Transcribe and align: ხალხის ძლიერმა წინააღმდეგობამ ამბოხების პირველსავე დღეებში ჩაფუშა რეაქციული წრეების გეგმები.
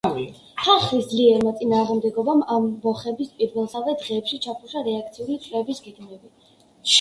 ხალხის 0.67 1.09
ძლიერმა 1.09 1.51
წინააღმდეგობამ 1.59 2.41
ამბოხების 2.55 3.29
პირველსავე 3.43 3.95
დღეებში 4.01 4.41
ჩაფუშა 4.47 4.83
რეაქციული 4.89 5.39
წრეების 5.45 5.85
გეგმები. 5.91 6.35